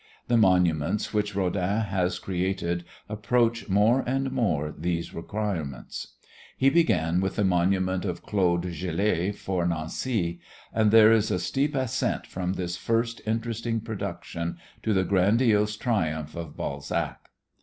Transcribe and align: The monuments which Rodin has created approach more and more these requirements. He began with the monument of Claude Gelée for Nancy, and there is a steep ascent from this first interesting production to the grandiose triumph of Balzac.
The 0.29 0.35
monuments 0.35 1.13
which 1.13 1.35
Rodin 1.35 1.81
has 1.81 2.17
created 2.17 2.85
approach 3.07 3.69
more 3.69 4.03
and 4.07 4.31
more 4.31 4.73
these 4.75 5.13
requirements. 5.13 6.15
He 6.57 6.71
began 6.71 7.19
with 7.21 7.35
the 7.35 7.43
monument 7.43 8.03
of 8.03 8.23
Claude 8.23 8.63
Gelée 8.63 9.35
for 9.35 9.63
Nancy, 9.67 10.39
and 10.73 10.89
there 10.89 11.11
is 11.11 11.29
a 11.29 11.37
steep 11.37 11.75
ascent 11.75 12.25
from 12.25 12.53
this 12.53 12.77
first 12.77 13.21
interesting 13.27 13.79
production 13.79 14.57
to 14.81 14.91
the 14.95 15.03
grandiose 15.03 15.77
triumph 15.77 16.35
of 16.35 16.57
Balzac. 16.57 17.29